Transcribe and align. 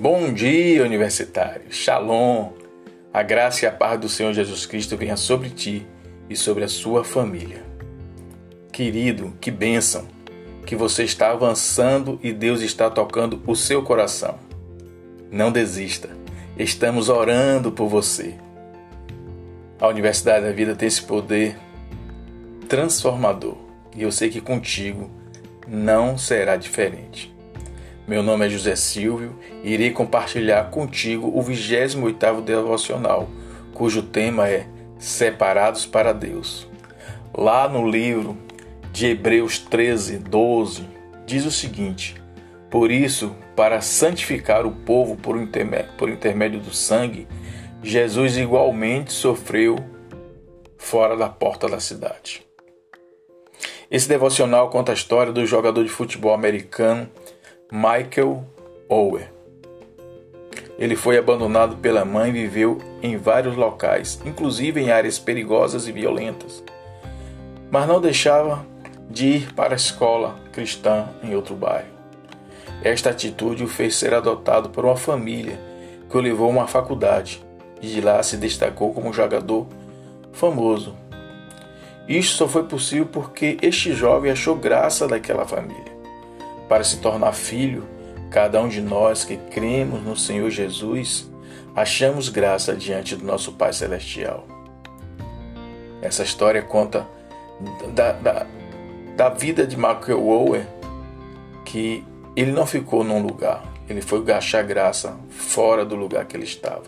Bom 0.00 0.32
dia, 0.32 0.82
universitário. 0.82 1.70
Shalom. 1.70 2.52
A 3.12 3.22
graça 3.22 3.66
e 3.66 3.68
a 3.68 3.70
paz 3.70 4.00
do 4.00 4.08
Senhor 4.08 4.32
Jesus 4.32 4.64
Cristo 4.64 4.96
venha 4.96 5.14
sobre 5.14 5.50
ti 5.50 5.86
e 6.26 6.34
sobre 6.34 6.64
a 6.64 6.68
sua 6.68 7.04
família. 7.04 7.62
Querido, 8.72 9.34
que 9.42 9.50
bênção 9.50 10.08
que 10.64 10.74
você 10.74 11.04
está 11.04 11.32
avançando 11.32 12.18
e 12.22 12.32
Deus 12.32 12.62
está 12.62 12.88
tocando 12.88 13.42
o 13.46 13.54
seu 13.54 13.82
coração. 13.82 14.38
Não 15.30 15.52
desista. 15.52 16.08
Estamos 16.56 17.10
orando 17.10 17.70
por 17.70 17.86
você. 17.86 18.36
A 19.78 19.86
Universidade 19.86 20.46
da 20.46 20.52
Vida 20.52 20.74
tem 20.74 20.88
esse 20.88 21.02
poder 21.02 21.58
transformador 22.70 23.58
e 23.94 24.00
eu 24.00 24.10
sei 24.10 24.30
que 24.30 24.40
contigo 24.40 25.10
não 25.68 26.16
será 26.16 26.56
diferente. 26.56 27.38
Meu 28.10 28.24
nome 28.24 28.44
é 28.44 28.50
José 28.50 28.74
Silvio 28.74 29.38
e 29.62 29.72
irei 29.72 29.92
compartilhar 29.92 30.68
contigo 30.68 31.28
o 31.28 31.44
28º 31.44 32.42
devocional, 32.42 33.28
cujo 33.72 34.02
tema 34.02 34.48
é 34.48 34.66
Separados 34.98 35.86
para 35.86 36.12
Deus. 36.12 36.66
Lá 37.32 37.68
no 37.68 37.88
livro 37.88 38.36
de 38.90 39.06
Hebreus 39.06 39.60
13, 39.60 40.18
12, 40.18 40.88
diz 41.24 41.46
o 41.46 41.52
seguinte: 41.52 42.20
Por 42.68 42.90
isso, 42.90 43.32
para 43.54 43.80
santificar 43.80 44.66
o 44.66 44.72
povo 44.72 45.14
por 45.14 45.36
intermédio, 45.36 45.92
por 45.96 46.08
intermédio 46.08 46.58
do 46.58 46.74
sangue, 46.74 47.28
Jesus 47.80 48.36
igualmente 48.36 49.12
sofreu 49.12 49.76
fora 50.76 51.16
da 51.16 51.28
porta 51.28 51.68
da 51.68 51.78
cidade. 51.78 52.44
Esse 53.88 54.08
devocional 54.08 54.68
conta 54.68 54.90
a 54.90 54.96
história 54.96 55.32
do 55.32 55.46
jogador 55.46 55.84
de 55.84 55.90
futebol 55.90 56.34
americano 56.34 57.08
Michael 57.72 58.44
Ower. 58.88 59.30
Ele 60.76 60.96
foi 60.96 61.16
abandonado 61.16 61.76
pela 61.76 62.04
mãe 62.04 62.30
e 62.30 62.32
viveu 62.32 62.78
em 63.00 63.16
vários 63.16 63.54
locais, 63.54 64.20
inclusive 64.24 64.80
em 64.80 64.90
áreas 64.90 65.20
perigosas 65.20 65.86
e 65.86 65.92
violentas. 65.92 66.64
Mas 67.70 67.86
não 67.86 68.00
deixava 68.00 68.66
de 69.08 69.26
ir 69.26 69.54
para 69.54 69.74
a 69.74 69.76
escola 69.76 70.34
cristã 70.50 71.10
em 71.22 71.36
outro 71.36 71.54
bairro. 71.54 71.86
Esta 72.82 73.10
atitude 73.10 73.62
o 73.62 73.68
fez 73.68 73.94
ser 73.94 74.14
adotado 74.14 74.70
por 74.70 74.84
uma 74.84 74.96
família 74.96 75.60
que 76.10 76.16
o 76.16 76.20
levou 76.20 76.48
a 76.48 76.50
uma 76.50 76.66
faculdade 76.66 77.40
e 77.80 77.86
de 77.86 78.00
lá 78.00 78.20
se 78.24 78.36
destacou 78.36 78.92
como 78.92 79.12
jogador 79.12 79.68
famoso. 80.32 80.96
Isto 82.08 82.36
só 82.36 82.48
foi 82.48 82.64
possível 82.64 83.06
porque 83.06 83.58
este 83.62 83.92
jovem 83.92 84.32
achou 84.32 84.56
graça 84.56 85.06
daquela 85.06 85.46
família 85.46 85.99
para 86.70 86.84
se 86.84 86.98
tornar 86.98 87.32
filho, 87.32 87.82
cada 88.30 88.62
um 88.62 88.68
de 88.68 88.80
nós 88.80 89.24
que 89.24 89.36
cremos 89.36 90.04
no 90.04 90.16
Senhor 90.16 90.48
Jesus, 90.50 91.28
achamos 91.74 92.28
graça 92.28 92.76
diante 92.76 93.16
do 93.16 93.24
nosso 93.24 93.54
Pai 93.54 93.72
Celestial. 93.72 94.46
Essa 96.00 96.22
história 96.22 96.62
conta 96.62 97.08
da, 97.92 98.12
da, 98.12 98.46
da 99.16 99.28
vida 99.30 99.66
de 99.66 99.76
Michael 99.76 100.24
Owen, 100.24 100.66
que 101.64 102.04
ele 102.36 102.52
não 102.52 102.64
ficou 102.64 103.02
num 103.02 103.20
lugar, 103.20 103.64
ele 103.88 104.00
foi 104.00 104.24
achar 104.30 104.62
graça 104.62 105.18
fora 105.28 105.84
do 105.84 105.96
lugar 105.96 106.24
que 106.24 106.36
ele 106.36 106.44
estava. 106.44 106.84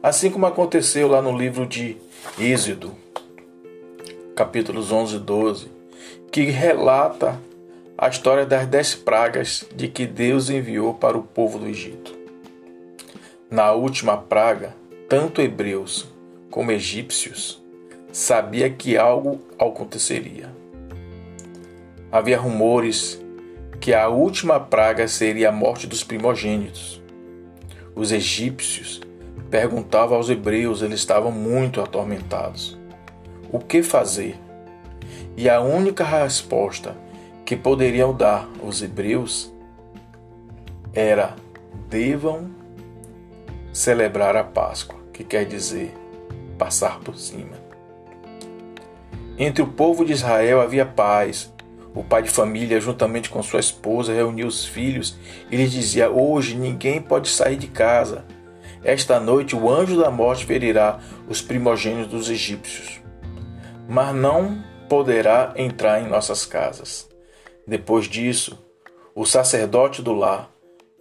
Assim 0.00 0.30
como 0.30 0.46
aconteceu 0.46 1.08
lá 1.08 1.20
no 1.20 1.36
livro 1.36 1.66
de 1.66 1.96
Êxodo, 2.38 2.92
capítulos 4.36 4.92
11 4.92 5.16
e 5.16 5.18
12, 5.18 5.66
que 6.30 6.44
relata 6.44 7.40
a 7.96 8.08
história 8.08 8.46
das 8.46 8.66
dez 8.66 8.94
pragas 8.94 9.64
de 9.74 9.88
que 9.88 10.06
Deus 10.06 10.50
enviou 10.50 10.94
para 10.94 11.16
o 11.16 11.22
povo 11.22 11.58
do 11.58 11.66
Egito. 11.68 12.16
Na 13.50 13.72
última 13.72 14.16
praga, 14.16 14.74
tanto 15.08 15.42
hebreus 15.42 16.08
como 16.50 16.72
egípcios 16.72 17.62
sabia 18.10 18.68
que 18.70 18.96
algo 18.96 19.40
aconteceria. 19.58 20.50
Havia 22.10 22.38
rumores 22.38 23.22
que 23.80 23.94
a 23.94 24.08
última 24.08 24.60
praga 24.60 25.06
seria 25.08 25.48
a 25.48 25.52
morte 25.52 25.86
dos 25.86 26.04
primogênitos. 26.04 27.00
Os 27.94 28.12
egípcios 28.12 29.00
perguntavam 29.50 30.16
aos 30.16 30.30
hebreus, 30.30 30.82
eles 30.82 31.00
estavam 31.00 31.30
muito 31.30 31.80
atormentados. 31.80 32.78
O 33.50 33.58
que 33.58 33.82
fazer? 33.82 34.36
E 35.36 35.48
a 35.48 35.60
única 35.60 36.04
resposta 36.04 36.96
que 37.44 37.56
poderiam 37.56 38.14
dar 38.14 38.48
os 38.62 38.82
hebreus 38.82 39.52
era 40.94 41.34
devam 41.88 42.50
celebrar 43.72 44.36
a 44.36 44.44
Páscoa, 44.44 44.98
que 45.12 45.24
quer 45.24 45.46
dizer 45.46 45.94
passar 46.58 47.00
por 47.00 47.16
cima. 47.16 47.62
Entre 49.38 49.62
o 49.62 49.66
povo 49.66 50.04
de 50.04 50.12
Israel 50.12 50.60
havia 50.60 50.84
paz. 50.84 51.52
O 51.94 52.02
pai 52.02 52.22
de 52.22 52.30
família, 52.30 52.80
juntamente 52.80 53.28
com 53.28 53.42
sua 53.42 53.60
esposa, 53.60 54.14
reunia 54.14 54.46
os 54.46 54.64
filhos 54.64 55.18
e 55.50 55.56
lhes 55.56 55.72
dizia: 55.72 56.10
Hoje 56.10 56.54
ninguém 56.54 57.02
pode 57.02 57.28
sair 57.28 57.56
de 57.56 57.66
casa. 57.66 58.24
Esta 58.84 59.20
noite 59.20 59.54
o 59.54 59.70
anjo 59.70 60.00
da 60.00 60.10
morte 60.10 60.46
ferirá 60.46 60.98
os 61.28 61.42
primogênitos 61.42 62.10
dos 62.10 62.30
egípcios, 62.30 63.00
mas 63.88 64.14
não 64.14 64.62
poderá 64.88 65.52
entrar 65.56 66.00
em 66.00 66.08
nossas 66.08 66.46
casas. 66.46 67.11
Depois 67.72 68.04
disso, 68.04 68.58
o 69.14 69.24
sacerdote 69.24 70.02
do 70.02 70.12
lar 70.12 70.50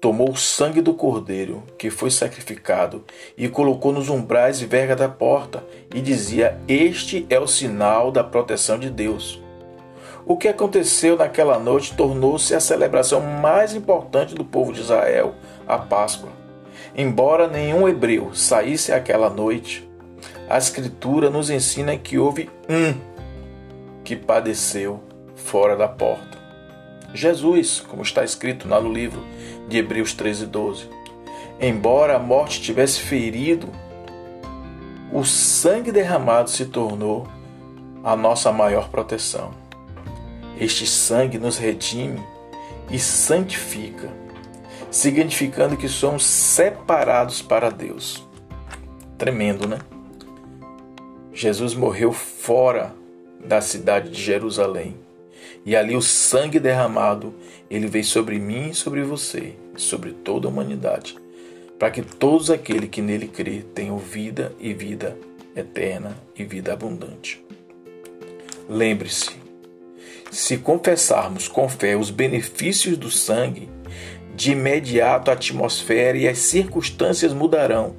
tomou 0.00 0.32
o 0.32 0.36
sangue 0.36 0.80
do 0.80 0.94
cordeiro 0.94 1.62
que 1.78 1.90
foi 1.90 2.10
sacrificado 2.10 3.04
e 3.38 3.48
colocou 3.48 3.92
nos 3.92 4.08
umbrais 4.08 4.60
e 4.60 4.66
verga 4.66 4.96
da 4.96 5.08
porta 5.08 5.62
e 5.94 6.00
dizia: 6.00 6.60
Este 6.66 7.24
é 7.30 7.38
o 7.38 7.46
sinal 7.46 8.10
da 8.10 8.24
proteção 8.24 8.80
de 8.80 8.90
Deus. 8.90 9.40
O 10.26 10.36
que 10.36 10.48
aconteceu 10.48 11.16
naquela 11.16 11.56
noite 11.56 11.94
tornou-se 11.96 12.52
a 12.52 12.58
celebração 12.58 13.20
mais 13.20 13.72
importante 13.72 14.34
do 14.34 14.44
povo 14.44 14.72
de 14.72 14.80
Israel, 14.80 15.36
a 15.68 15.78
Páscoa. 15.78 16.30
Embora 16.96 17.46
nenhum 17.46 17.88
hebreu 17.88 18.34
saísse 18.34 18.92
aquela 18.92 19.30
noite, 19.30 19.88
a 20.48 20.58
Escritura 20.58 21.30
nos 21.30 21.48
ensina 21.48 21.96
que 21.96 22.18
houve 22.18 22.50
um 22.68 22.92
que 24.02 24.16
padeceu 24.16 25.00
fora 25.36 25.76
da 25.76 25.86
porta. 25.86 26.35
Jesus, 27.14 27.80
como 27.80 28.02
está 28.02 28.24
escrito 28.24 28.68
lá 28.68 28.80
no 28.80 28.92
livro 28.92 29.24
de 29.68 29.78
Hebreus 29.78 30.12
13, 30.12 30.46
12. 30.46 30.88
Embora 31.60 32.16
a 32.16 32.18
morte 32.18 32.60
tivesse 32.60 33.00
ferido, 33.00 33.68
o 35.12 35.24
sangue 35.24 35.90
derramado 35.90 36.50
se 36.50 36.66
tornou 36.66 37.26
a 38.04 38.14
nossa 38.14 38.52
maior 38.52 38.88
proteção. 38.90 39.52
Este 40.58 40.86
sangue 40.86 41.38
nos 41.38 41.58
redime 41.58 42.22
e 42.90 42.98
santifica, 42.98 44.10
significando 44.90 45.76
que 45.76 45.88
somos 45.88 46.24
separados 46.24 47.40
para 47.40 47.70
Deus. 47.70 48.26
Tremendo, 49.16 49.66
né? 49.66 49.78
Jesus 51.32 51.74
morreu 51.74 52.12
fora 52.12 52.94
da 53.44 53.60
cidade 53.60 54.10
de 54.10 54.22
Jerusalém 54.22 55.05
e 55.64 55.74
ali 55.74 55.96
o 55.96 56.02
sangue 56.02 56.60
derramado, 56.60 57.34
ele 57.70 57.86
veio 57.86 58.04
sobre 58.04 58.38
mim 58.38 58.70
e 58.70 58.74
sobre 58.74 59.02
você, 59.02 59.54
e 59.76 59.80
sobre 59.80 60.12
toda 60.12 60.46
a 60.46 60.50
humanidade, 60.50 61.16
para 61.78 61.90
que 61.90 62.02
todos 62.02 62.50
aqueles 62.50 62.88
que 62.88 63.02
nele 63.02 63.28
crê 63.28 63.64
tenham 63.74 63.98
vida 63.98 64.52
e 64.60 64.72
vida 64.72 65.16
eterna 65.54 66.16
e 66.36 66.44
vida 66.44 66.72
abundante. 66.72 67.42
Lembre-se, 68.68 69.32
se 70.30 70.58
confessarmos 70.58 71.48
com 71.48 71.68
fé 71.68 71.96
os 71.96 72.10
benefícios 72.10 72.96
do 72.96 73.10
sangue, 73.10 73.68
de 74.34 74.52
imediato 74.52 75.30
a 75.30 75.34
atmosfera 75.34 76.18
e 76.18 76.28
as 76.28 76.38
circunstâncias 76.38 77.32
mudarão, 77.32 77.96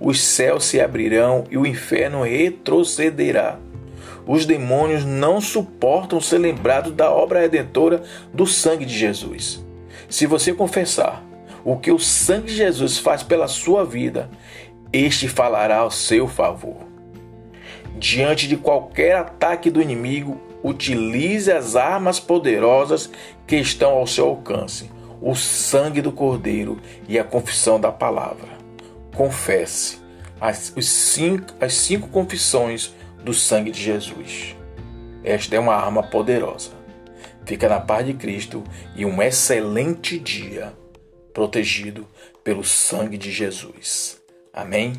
os 0.00 0.20
céus 0.20 0.64
se 0.64 0.80
abrirão 0.80 1.44
e 1.50 1.58
o 1.58 1.66
inferno 1.66 2.22
retrocederá 2.22 3.58
os 4.28 4.44
demônios 4.44 5.06
não 5.06 5.40
suportam 5.40 6.20
ser 6.20 6.36
lembrados 6.36 6.92
da 6.92 7.10
obra 7.10 7.40
redentora 7.40 8.02
do 8.32 8.46
sangue 8.46 8.84
de 8.84 8.96
Jesus. 8.96 9.64
Se 10.06 10.26
você 10.26 10.52
confessar 10.52 11.24
o 11.64 11.78
que 11.78 11.90
o 11.90 11.98
sangue 11.98 12.48
de 12.48 12.56
Jesus 12.56 12.98
faz 12.98 13.22
pela 13.22 13.48
sua 13.48 13.86
vida, 13.86 14.30
este 14.92 15.28
falará 15.28 15.78
ao 15.78 15.90
seu 15.90 16.28
favor. 16.28 16.76
Diante 17.98 18.46
de 18.46 18.58
qualquer 18.58 19.16
ataque 19.16 19.70
do 19.70 19.80
inimigo, 19.80 20.38
utilize 20.62 21.50
as 21.50 21.74
armas 21.74 22.20
poderosas 22.20 23.10
que 23.46 23.56
estão 23.56 23.92
ao 23.92 24.06
seu 24.06 24.26
alcance: 24.28 24.90
o 25.22 25.34
sangue 25.34 26.02
do 26.02 26.12
Cordeiro 26.12 26.78
e 27.08 27.18
a 27.18 27.24
confissão 27.24 27.80
da 27.80 27.90
palavra. 27.90 28.58
Confesse 29.16 29.98
as, 30.38 30.72
cinco, 30.80 31.54
as 31.60 31.72
cinco 31.72 32.08
confissões 32.08 32.94
do 33.22 33.34
sangue 33.34 33.70
de 33.70 33.82
Jesus. 33.82 34.56
Esta 35.24 35.56
é 35.56 35.58
uma 35.58 35.74
arma 35.74 36.02
poderosa. 36.02 36.70
Fica 37.44 37.68
na 37.68 37.80
paz 37.80 38.06
de 38.06 38.14
Cristo 38.14 38.62
e 38.94 39.04
um 39.04 39.22
excelente 39.22 40.18
dia 40.18 40.72
protegido 41.32 42.06
pelo 42.44 42.64
sangue 42.64 43.16
de 43.16 43.30
Jesus. 43.30 44.20
Amém? 44.52 44.92